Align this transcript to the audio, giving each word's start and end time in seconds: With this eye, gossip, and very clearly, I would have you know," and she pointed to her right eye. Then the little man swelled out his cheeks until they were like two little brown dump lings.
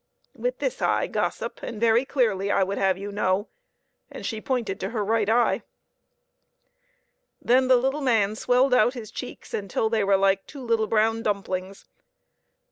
With 0.33 0.57
this 0.57 0.81
eye, 0.81 1.05
gossip, 1.05 1.61
and 1.61 1.79
very 1.79 2.05
clearly, 2.05 2.49
I 2.49 2.63
would 2.63 2.79
have 2.79 2.97
you 2.97 3.11
know," 3.11 3.49
and 4.09 4.25
she 4.25 4.41
pointed 4.41 4.79
to 4.79 4.89
her 4.89 5.05
right 5.05 5.29
eye. 5.29 5.61
Then 7.39 7.67
the 7.67 7.77
little 7.77 8.01
man 8.01 8.35
swelled 8.35 8.73
out 8.73 8.95
his 8.95 9.11
cheeks 9.11 9.53
until 9.53 9.91
they 9.91 10.03
were 10.03 10.17
like 10.17 10.47
two 10.47 10.63
little 10.63 10.87
brown 10.87 11.21
dump 11.21 11.47
lings. 11.47 11.85